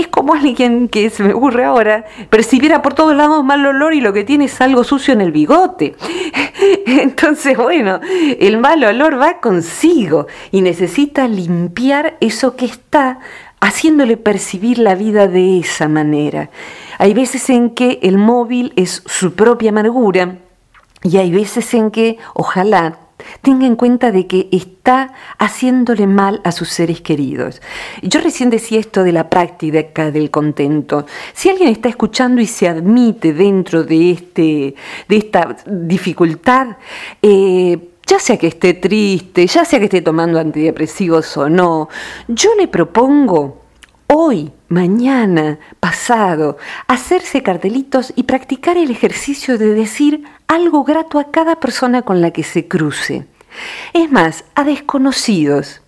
es 0.00 0.08
como 0.08 0.34
alguien 0.34 0.88
que 0.88 1.10
se 1.10 1.22
me 1.22 1.32
ocurre 1.32 1.64
ahora, 1.64 2.04
percibiera 2.28 2.82
por 2.82 2.94
todos 2.94 3.14
lados 3.14 3.44
mal 3.44 3.64
olor 3.64 3.94
y 3.94 4.00
lo 4.00 4.12
que 4.12 4.24
tiene 4.24 4.46
es 4.46 4.60
algo 4.60 4.84
sucio 4.84 5.14
en 5.14 5.20
el 5.20 5.32
bigote. 5.32 5.94
Entonces, 6.86 7.56
bueno, 7.56 8.00
el 8.38 8.58
mal 8.58 8.82
olor 8.84 9.20
va 9.20 9.40
consigo 9.40 10.26
y 10.50 10.62
necesita 10.62 11.28
limpiar 11.28 12.16
eso 12.20 12.56
que 12.56 12.66
está 12.66 13.20
haciéndole 13.60 14.16
percibir 14.16 14.78
la 14.78 14.94
vida 14.94 15.28
de 15.28 15.58
esa 15.58 15.88
manera. 15.88 16.50
Hay 16.98 17.14
veces 17.14 17.48
en 17.50 17.70
que 17.70 17.98
el 18.02 18.18
móvil 18.18 18.72
es 18.76 19.02
su 19.06 19.34
propia 19.34 19.70
amargura 19.70 20.38
y 21.02 21.16
hay 21.18 21.30
veces 21.30 21.72
en 21.74 21.90
que, 21.90 22.18
ojalá, 22.34 22.98
tenga 23.42 23.66
en 23.66 23.76
cuenta 23.76 24.12
de 24.12 24.26
que 24.26 24.48
está 24.52 25.12
haciéndole 25.38 26.06
mal 26.06 26.40
a 26.44 26.52
sus 26.52 26.68
seres 26.68 27.00
queridos. 27.00 27.60
Yo 28.02 28.20
recién 28.20 28.50
decía 28.50 28.80
esto 28.80 29.02
de 29.02 29.12
la 29.12 29.28
práctica 29.28 30.10
del 30.10 30.30
contento. 30.30 31.06
Si 31.32 31.48
alguien 31.48 31.70
está 31.70 31.88
escuchando 31.88 32.40
y 32.40 32.46
se 32.46 32.68
admite 32.68 33.32
dentro 33.32 33.84
de, 33.84 34.12
este, 34.12 34.74
de 35.08 35.16
esta 35.16 35.56
dificultad, 35.66 36.76
eh, 37.22 37.78
ya 38.06 38.18
sea 38.18 38.36
que 38.36 38.48
esté 38.48 38.74
triste, 38.74 39.46
ya 39.46 39.64
sea 39.64 39.78
que 39.78 39.84
esté 39.84 40.02
tomando 40.02 40.40
antidepresivos 40.40 41.36
o 41.36 41.48
no, 41.48 41.88
yo 42.26 42.50
le 42.58 42.66
propongo 42.66 43.60
hoy, 44.08 44.50
mañana, 44.68 45.60
pasado, 45.78 46.56
hacerse 46.88 47.44
cartelitos 47.44 48.12
y 48.16 48.24
practicar 48.24 48.76
el 48.76 48.90
ejercicio 48.90 49.58
de 49.58 49.74
decir 49.74 50.24
algo 50.50 50.82
grato 50.82 51.20
a 51.20 51.30
cada 51.30 51.60
persona 51.60 52.02
con 52.02 52.20
la 52.20 52.32
que 52.32 52.42
se 52.42 52.66
cruce. 52.66 53.24
Es 53.92 54.10
más, 54.10 54.44
a 54.56 54.64
desconocidos. 54.64 55.80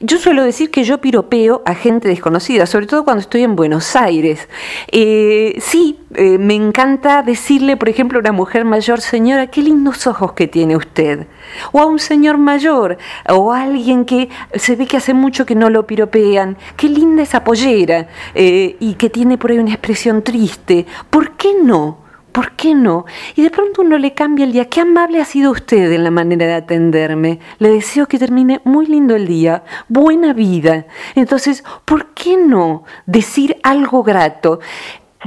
Yo 0.00 0.18
suelo 0.18 0.42
decir 0.42 0.72
que 0.72 0.82
yo 0.82 1.00
piropeo 1.00 1.62
a 1.64 1.76
gente 1.76 2.08
desconocida, 2.08 2.66
sobre 2.66 2.86
todo 2.86 3.04
cuando 3.04 3.20
estoy 3.20 3.44
en 3.44 3.54
Buenos 3.54 3.94
Aires. 3.94 4.48
Eh, 4.90 5.56
sí, 5.60 6.00
eh, 6.14 6.36
me 6.36 6.54
encanta 6.54 7.22
decirle, 7.22 7.76
por 7.76 7.88
ejemplo, 7.88 8.18
a 8.18 8.20
una 8.20 8.32
mujer 8.32 8.64
mayor, 8.64 9.00
señora, 9.00 9.46
qué 9.46 9.62
lindos 9.62 10.08
ojos 10.08 10.32
que 10.32 10.48
tiene 10.48 10.76
usted. 10.76 11.28
O 11.70 11.80
a 11.80 11.86
un 11.86 12.00
señor 12.00 12.38
mayor, 12.38 12.98
o 13.28 13.52
a 13.52 13.62
alguien 13.62 14.04
que 14.04 14.30
se 14.54 14.74
ve 14.74 14.86
que 14.86 14.96
hace 14.96 15.14
mucho 15.14 15.46
que 15.46 15.54
no 15.54 15.70
lo 15.70 15.86
piropean, 15.86 16.56
qué 16.76 16.88
linda 16.88 17.22
esa 17.22 17.44
pollera, 17.44 18.08
eh, 18.34 18.76
y 18.80 18.94
que 18.94 19.10
tiene 19.10 19.38
por 19.38 19.52
ahí 19.52 19.58
una 19.58 19.70
expresión 19.70 20.22
triste. 20.22 20.86
¿Por 21.08 21.36
qué 21.36 21.54
no? 21.62 22.07
¿Por 22.32 22.52
qué 22.52 22.74
no? 22.74 23.04
Y 23.36 23.42
de 23.42 23.50
pronto 23.50 23.82
uno 23.82 23.98
le 23.98 24.14
cambia 24.14 24.44
el 24.44 24.52
día. 24.52 24.68
Qué 24.68 24.80
amable 24.80 25.20
ha 25.20 25.24
sido 25.24 25.50
usted 25.50 25.90
en 25.92 26.04
la 26.04 26.10
manera 26.10 26.46
de 26.46 26.54
atenderme. 26.54 27.40
Le 27.58 27.70
deseo 27.70 28.06
que 28.06 28.18
termine 28.18 28.60
muy 28.64 28.86
lindo 28.86 29.16
el 29.16 29.26
día. 29.26 29.64
Buena 29.88 30.32
vida. 30.32 30.86
Entonces, 31.14 31.64
¿por 31.84 32.14
qué 32.14 32.36
no 32.36 32.84
decir 33.06 33.56
algo 33.62 34.02
grato? 34.02 34.60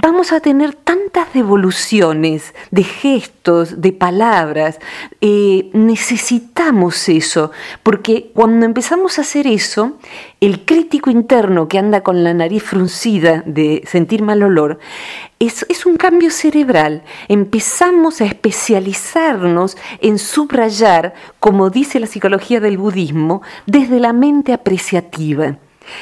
Vamos 0.02 0.32
a 0.32 0.40
tener 0.40 0.74
tantas 0.74 1.34
devoluciones 1.34 2.54
de 2.72 2.84
gestos, 2.84 3.82
de 3.82 3.92
palabras. 3.92 4.80
Eh, 5.20 5.70
necesitamos 5.74 7.10
eso, 7.10 7.52
porque 7.84 8.32
cuando 8.34 8.66
empezamos 8.66 9.18
a 9.18 9.22
hacer 9.22 9.48
eso, 9.48 9.98
el 10.40 10.64
crítico 10.66 11.10
interno 11.10 11.68
que 11.68 11.78
anda 11.78 12.02
con 12.02 12.24
la 12.24 12.34
nariz 12.34 12.64
fruncida 12.64 13.44
de 13.46 13.84
sentir 13.86 14.22
mal 14.22 14.44
olor, 14.44 14.80
es, 15.40 15.66
es 15.70 15.86
un 15.86 15.98
cambio 15.98 16.32
cerebral. 16.32 17.04
Empezamos 17.28 18.22
a 18.22 18.26
especializarnos 18.26 19.78
en 20.00 20.20
subrayar, 20.20 21.14
como 21.40 21.70
dice 21.70 22.00
la 22.00 22.08
psicología 22.08 22.60
del 22.60 22.78
budismo, 22.78 23.42
desde 23.66 24.00
la 24.00 24.14
mente 24.14 24.54
apreciativa. 24.54 25.58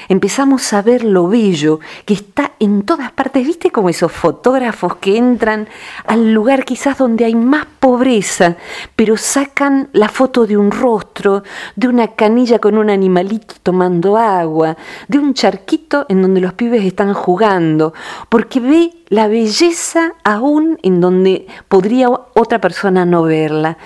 Empezamos 0.07 0.73
a 0.73 0.81
ver 0.81 1.03
lo 1.03 1.27
bello 1.27 1.79
que 2.05 2.13
está 2.13 2.51
en 2.59 2.83
todas 2.83 3.11
partes. 3.11 3.45
¿Viste 3.45 3.71
como 3.71 3.89
esos 3.89 4.11
fotógrafos 4.11 4.97
que 4.97 5.17
entran 5.17 5.67
al 6.05 6.33
lugar 6.33 6.65
quizás 6.65 6.97
donde 6.97 7.25
hay 7.25 7.35
más 7.35 7.65
pobreza, 7.79 8.57
pero 8.95 9.17
sacan 9.17 9.89
la 9.93 10.09
foto 10.09 10.45
de 10.45 10.57
un 10.57 10.71
rostro, 10.71 11.43
de 11.75 11.87
una 11.87 12.09
canilla 12.09 12.59
con 12.59 12.77
un 12.77 12.89
animalito 12.89 13.55
tomando 13.63 14.17
agua, 14.17 14.77
de 15.07 15.17
un 15.17 15.33
charquito 15.33 16.05
en 16.09 16.21
donde 16.21 16.41
los 16.41 16.53
pibes 16.53 16.83
están 16.83 17.13
jugando, 17.13 17.93
porque 18.27 18.59
ve 18.59 18.91
la 19.07 19.27
belleza 19.27 20.13
aún 20.23 20.77
en 20.83 21.01
donde 21.01 21.47
podría 21.67 22.09
otra 22.09 22.59
persona 22.59 23.05
no 23.05 23.23
verla. 23.23 23.77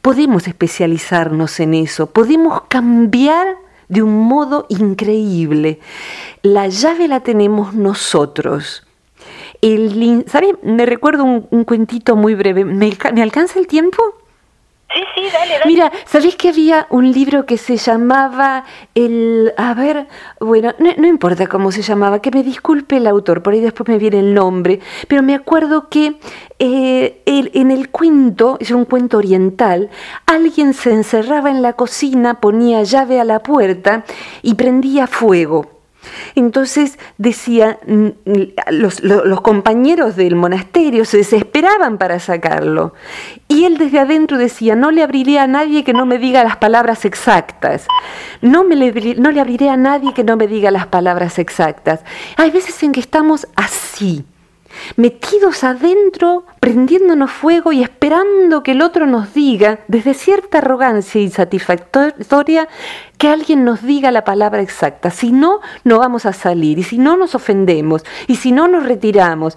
Podemos 0.00 0.46
especializarnos 0.46 1.58
en 1.60 1.74
eso, 1.74 2.06
podemos 2.06 2.62
cambiar 2.68 3.56
de 3.90 4.02
un 4.02 4.26
modo 4.26 4.64
increíble. 4.70 5.80
La 6.42 6.68
llave 6.68 7.08
la 7.08 7.20
tenemos 7.20 7.74
nosotros. 7.74 8.86
El. 9.60 10.24
Me 10.62 10.86
recuerdo 10.86 11.24
un, 11.24 11.64
cuentito 11.64 12.16
muy 12.16 12.34
breve. 12.34 12.64
¿Me, 12.64 12.96
¿Me 13.12 13.22
alcanza 13.22 13.58
el 13.58 13.66
tiempo? 13.66 14.02
Mira, 15.66 15.92
¿sabéis 16.04 16.36
que 16.36 16.48
había 16.48 16.86
un 16.90 17.10
libro 17.12 17.46
que 17.46 17.56
se 17.56 17.76
llamaba 17.76 18.64
el... 18.94 19.52
A 19.56 19.74
ver, 19.74 20.08
bueno, 20.40 20.74
no, 20.78 21.06
importa 21.06 21.46
cómo 21.46 21.70
se 21.70 21.82
llamaba, 21.82 22.20
que 22.20 22.30
me 22.30 22.42
disculpe 22.42 22.96
el 22.96 23.06
autor, 23.06 23.42
por 23.42 23.52
ahí 23.52 23.60
después 23.60 23.88
me 23.88 23.98
viene 23.98 24.20
el 24.20 24.34
nombre, 24.34 24.80
pero 25.08 25.22
me 25.22 25.34
acuerdo 25.34 25.88
que 25.88 26.16
eh, 26.58 27.22
en 27.26 27.70
el 27.70 27.90
cuento, 27.90 28.56
es 28.60 28.70
un 28.70 28.84
cuento 28.84 29.18
oriental, 29.18 29.90
alguien 30.26 30.74
se 30.74 30.92
encerraba 30.92 31.50
en 31.50 31.62
la 31.62 31.74
cocina, 31.74 32.40
ponía 32.40 32.82
llave 32.82 33.20
a 33.20 33.24
la 33.24 33.42
puerta 33.42 34.04
y 34.42 34.54
prendía 34.54 35.06
fuego. 35.06 35.79
Entonces 36.34 36.98
decía, 37.18 37.78
los, 38.70 39.02
los, 39.02 39.40
compañeros 39.40 40.16
del 40.16 40.34
monasterio 40.36 41.04
se 41.04 41.18
desesperaban 41.18 41.98
para 41.98 42.18
sacarlo. 42.18 42.94
Y 43.48 43.64
él 43.64 43.78
desde 43.78 43.98
adentro 43.98 44.38
decía, 44.38 44.76
no 44.76 44.90
le 44.90 45.02
abriré 45.02 45.38
a 45.38 45.46
nadie 45.46 45.84
que 45.84 45.92
no 45.92 46.06
me 46.06 46.18
diga 46.18 46.44
las 46.44 46.56
palabras 46.56 47.04
exactas. 47.04 47.86
No, 48.40 48.64
me 48.64 48.76
le, 48.76 49.14
no 49.16 49.30
le 49.30 49.40
abriré 49.40 49.68
a 49.68 49.76
nadie 49.76 50.14
que 50.14 50.24
no 50.24 50.36
me 50.36 50.46
diga 50.46 50.70
las 50.70 50.86
palabras 50.86 51.38
exactas. 51.38 52.00
Hay 52.36 52.50
veces 52.50 52.82
en 52.82 52.92
que 52.92 53.00
estamos 53.00 53.46
así 53.56 54.24
metidos 54.96 55.64
adentro, 55.64 56.44
prendiéndonos 56.60 57.30
fuego 57.30 57.72
y 57.72 57.82
esperando 57.82 58.62
que 58.62 58.72
el 58.72 58.82
otro 58.82 59.06
nos 59.06 59.34
diga, 59.34 59.80
desde 59.88 60.14
cierta 60.14 60.58
arrogancia 60.58 61.20
insatisfactoria, 61.20 62.68
que 63.18 63.28
alguien 63.28 63.64
nos 63.64 63.82
diga 63.82 64.10
la 64.10 64.24
palabra 64.24 64.62
exacta. 64.62 65.10
Si 65.10 65.32
no, 65.32 65.60
no 65.84 65.98
vamos 65.98 66.26
a 66.26 66.32
salir, 66.32 66.78
y 66.78 66.82
si 66.82 66.98
no 66.98 67.16
nos 67.16 67.34
ofendemos, 67.34 68.04
y 68.26 68.36
si 68.36 68.52
no 68.52 68.68
nos 68.68 68.84
retiramos. 68.84 69.56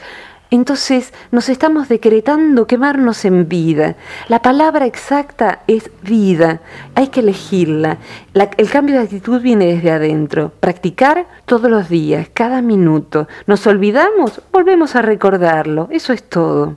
Entonces 0.53 1.13
nos 1.31 1.49
estamos 1.49 1.89
decretando 1.89 2.67
quemarnos 2.67 3.25
en 3.25 3.49
vida. 3.49 3.95
La 4.27 4.43
palabra 4.43 4.85
exacta 4.85 5.61
es 5.67 5.89
vida, 6.03 6.59
hay 6.95 7.07
que 7.07 7.21
elegirla. 7.21 7.97
el 8.35 8.69
cambio 8.69 8.95
de 8.95 9.01
actitud 9.01 9.41
viene 9.41 9.65
desde 9.65 9.89
adentro. 9.89 10.51
Practicar 10.59 11.25
todos 11.45 11.71
los 11.71 11.89
días, 11.89 12.29
cada 12.29 12.61
minuto. 12.61 13.27
Nos 13.47 13.65
olvidamos, 13.65 14.43
volvemos 14.51 14.95
a 14.95 15.01
recordarlo. 15.01 15.87
Eso 15.89 16.13
es 16.13 16.29
todo. 16.29 16.75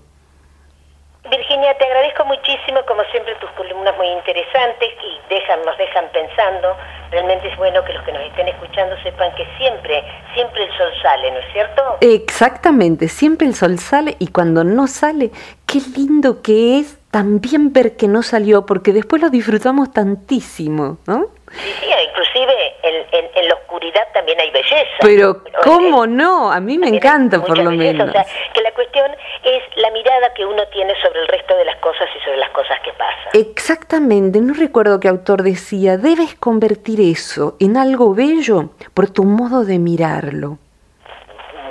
Virginia, 1.29 1.77
te 1.77 1.85
agradezco 1.85 2.25
muchísimo, 2.25 2.81
como 2.87 3.03
siempre, 3.11 3.35
tus 3.41 3.51
columnas 3.51 3.95
muy 3.99 4.07
interesantes 4.09 4.89
y 5.05 5.35
dejan, 5.35 5.61
nos 5.67 5.77
dejan 5.77 6.07
pensando. 6.13 6.77
Realmente 7.11 7.49
es 7.49 7.57
bueno 7.59 7.85
que 7.85 7.93
los 7.93 8.03
que 8.05 8.13
nos 8.13 8.23
estén 8.23 8.49
escuchando 8.49 8.56
sepan 9.03 9.35
que 9.37 9.47
siempre, 9.59 10.03
siempre 10.35 10.65
el 10.65 10.71
sol 10.77 10.89
sale, 11.03 11.31
¿no 11.31 11.39
es 11.39 11.53
cierto? 11.53 11.83
Exactamente, 12.01 13.09
siempre 13.09 13.47
el 13.47 13.55
sol 13.55 13.79
sale 13.79 14.17
y 14.19 14.29
cuando 14.29 14.65
no 14.65 14.87
sale, 14.87 15.31
qué 15.67 15.81
lindo 15.97 16.43
que 16.43 16.79
es 16.79 16.99
también 17.11 17.73
ver 17.73 17.97
que 17.97 18.09
no 18.09 18.23
salió, 18.23 18.67
porque 18.67 18.93
después 18.93 19.23
lo 19.23 19.31
disfrutamos 19.31 19.93
tantísimo, 19.93 20.99
¿no? 21.07 21.29
Sí, 21.59 21.73
sí, 21.81 21.87
inclusive 22.09 22.53
en, 22.83 23.49
la 23.49 23.55
oscuridad 23.55 24.03
también 24.13 24.39
hay 24.41 24.51
belleza. 24.51 24.99
Pero, 25.01 25.43
¿cómo 25.63 26.07
no? 26.07 26.51
A 26.51 26.61
mí 26.61 26.79
me 26.79 26.89
encanta, 26.89 27.41
por 27.41 27.59
lo 27.59 27.71
menos. 27.71 28.09
O 28.09 28.13
sea, 28.13 28.27
que 28.53 28.61
la 28.63 28.73
cuestión 28.73 29.11
es 29.43 29.63
la 29.77 29.91
mirada 29.91 30.33
que 30.35 30.45
uno 30.45 30.67
tiene 30.69 30.95
sobre 31.03 31.21
el 31.21 31.29
resto 31.29 31.57
de 31.57 31.65
las 31.65 31.77
cosas 31.77 32.09
y 32.15 32.25
sobre 32.25 32.39
las 32.39 32.51
cosas 32.51 32.79
que 32.85 32.93
pasan. 32.93 33.31
Exactamente, 33.33 34.41
no 34.41 34.55
recuerdo 34.55 35.01
qué 35.01 35.09
autor 35.09 35.43
decía, 35.43 35.97
debes 35.97 36.35
convertir 36.35 37.01
eso 37.01 37.57
en 37.61 37.77
algo 37.77 38.15
bello 38.15 38.71
por 38.95 39.11
tu 39.11 39.25
modo 39.25 39.65
de 39.65 39.79
mirarlo. 39.79 40.59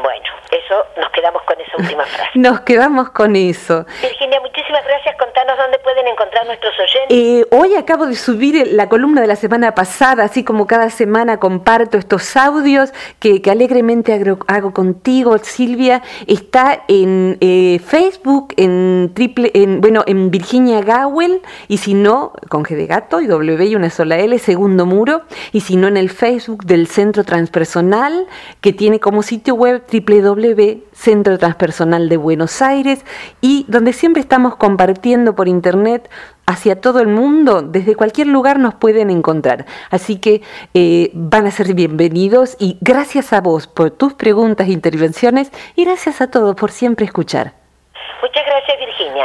Bueno, 0.01 0.25
eso 0.51 0.85
nos 0.97 1.09
quedamos 1.11 1.41
con 1.43 1.59
esa 1.59 1.77
última 1.77 2.03
frase. 2.05 2.31
nos 2.35 2.61
quedamos 2.61 3.09
con 3.09 3.35
eso. 3.35 3.85
Virginia, 4.01 4.39
muchísimas 4.41 4.83
gracias. 4.85 5.15
Dónde 5.57 5.79
pueden 5.79 6.07
encontrar 6.07 6.45
nuestros 6.45 6.73
oyentes. 6.79 7.47
Hoy 7.51 7.75
acabo 7.75 8.05
de 8.05 8.15
subir 8.15 8.67
la 8.73 8.89
columna 8.89 9.21
de 9.21 9.27
la 9.27 9.35
semana 9.35 9.73
pasada, 9.73 10.23
así 10.23 10.43
como 10.43 10.67
cada 10.67 10.89
semana 10.89 11.37
comparto 11.37 11.97
estos 11.97 12.35
audios 12.35 12.91
que, 13.19 13.41
alegremente 13.49 14.13
hago, 14.47 14.73
contigo, 14.73 15.37
Silvia. 15.37 16.01
Está 16.27 16.83
en 16.87 17.37
eh, 17.41 17.79
Facebook, 17.85 18.53
en 18.57 19.11
triple, 19.13 19.51
en, 19.53 19.81
bueno, 19.81 20.03
en 20.07 20.31
Virginia 20.31 20.81
Gawel, 20.81 21.41
y 21.67 21.77
si 21.77 21.93
no, 21.93 22.33
con 22.49 22.63
G 22.63 22.75
de 22.75 22.87
gato 22.87 23.21
y 23.21 23.27
W 23.27 23.65
y 23.65 23.75
una 23.75 23.89
sola 23.89 24.17
L, 24.17 24.37
segundo 24.39 24.85
muro, 24.85 25.21
y 25.51 25.61
si 25.61 25.77
no 25.77 25.87
en 25.87 25.97
el 25.97 26.09
Facebook 26.09 26.65
del 26.65 26.87
Centro 26.87 27.23
Transpersonal, 27.23 28.27
que 28.61 28.73
tiene 28.73 28.99
como 28.99 29.23
sitio 29.23 29.55
web 29.55 29.83
www 29.91 30.85
Centro 30.95 31.37
Transpersonal 31.37 32.09
de 32.09 32.17
Buenos 32.17 32.61
Aires 32.61 33.05
y 33.41 33.65
donde 33.67 33.93
siempre 33.93 34.21
estamos 34.21 34.55
compartiendo 34.55 35.35
por 35.35 35.44
internet 35.47 36.09
hacia 36.45 36.79
todo 36.79 36.99
el 36.99 37.07
mundo, 37.07 37.61
desde 37.61 37.95
cualquier 37.95 38.27
lugar 38.27 38.59
nos 38.59 38.75
pueden 38.75 39.09
encontrar. 39.09 39.65
Así 39.89 40.17
que 40.17 40.41
eh, 40.73 41.11
van 41.13 41.47
a 41.47 41.51
ser 41.51 41.73
bienvenidos 41.73 42.55
y 42.59 42.77
gracias 42.81 43.33
a 43.33 43.41
vos 43.41 43.67
por 43.67 43.91
tus 43.91 44.13
preguntas 44.13 44.67
e 44.67 44.71
intervenciones 44.71 45.51
y 45.75 45.85
gracias 45.85 46.21
a 46.21 46.27
todos 46.27 46.55
por 46.55 46.71
siempre 46.71 47.05
escuchar. 47.05 47.64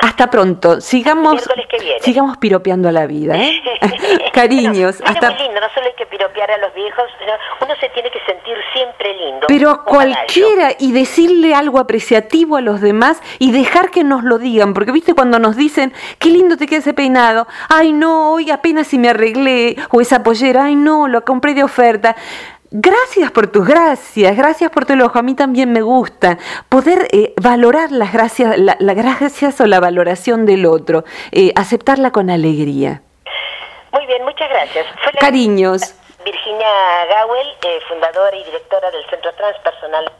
Hasta 0.03 0.31
pronto. 0.31 0.81
Sigamos, 0.81 1.43
sigamos 2.01 2.37
piropeando 2.39 2.89
a 2.89 2.93
la 2.93 3.07
vida. 3.07 3.37
¿eh? 3.37 3.63
Cariños. 4.33 5.01
hasta... 5.05 5.31
muy 5.31 5.39
lindo, 5.43 5.61
no 5.61 5.69
solo 5.75 5.87
hay 5.87 5.95
que 5.95 6.07
piropear 6.07 6.51
a 6.51 6.59
los 6.59 6.75
viejos, 6.75 7.05
uno 7.61 7.75
se 7.81 7.89
tiene 7.91 8.11
que 8.11 8.21
sentir 8.27 8.57
siempre 8.73 9.15
lindo. 9.15 9.47
Pero 9.49 9.71
a 9.71 9.85
cualquiera 9.85 10.73
y 10.79 10.93
decirle 10.93 11.55
algo 11.55 11.79
apreciativo 11.79 12.57
a 12.57 12.61
los 12.61 12.81
demás 12.81 13.23
y 13.39 13.53
dejar 13.53 13.91
que 13.91 14.05
nos 14.05 14.25
lo 14.25 14.39
digan, 14.39 14.75
porque 14.75 14.93
viste 14.93 15.15
cuando 15.15 15.39
nos 15.39 15.57
dicen, 15.57 15.93
qué 16.19 16.31
lindo 16.31 16.57
te 16.57 16.67
queda 16.67 16.81
ese 16.81 16.95
peinado, 16.95 17.47
ay 17.69 17.93
no, 17.93 18.33
hoy 18.33 18.51
apenas 18.51 18.87
si 18.87 18.99
me 18.99 19.11
arreglé, 19.11 19.77
o 19.91 20.01
esa 20.01 20.23
pollera, 20.23 20.65
ay 20.65 20.77
no, 20.77 21.09
lo 21.09 21.25
compré 21.25 21.55
de 21.55 21.65
oferta. 21.65 22.17
Gracias 22.73 23.33
por 23.33 23.51
tus 23.51 23.67
gracias, 23.67 24.37
gracias 24.37 24.71
por 24.71 24.87
tu 24.87 24.93
elogio. 24.93 25.19
A 25.19 25.23
mí 25.23 25.35
también 25.35 25.73
me 25.73 25.83
gusta 25.83 26.39
poder 26.69 27.09
eh, 27.11 27.35
valorar 27.41 27.91
las 27.91 28.13
gracias, 28.13 28.57
la, 28.59 28.77
gracias 28.79 29.61
o 29.61 29.67
la 29.67 29.81
valoración 29.81 30.47
del 30.47 30.67
otro, 30.67 31.03
eh, 31.33 31.53
aceptarla 31.57 32.13
con 32.13 32.31
alegría. 32.31 33.03
Muy 33.93 34.07
bien, 34.07 34.23
muchas 34.25 34.49
gracias. 34.49 34.87
Cariños. 35.19 35.97
Virginia 36.25 36.69
Gawel, 37.09 37.49
eh, 37.63 37.81
fundadora 37.89 38.37
y 38.37 38.45
directora 38.45 38.89
del 38.93 39.05
Centro 39.11 39.33
Transpersonal 39.35 40.13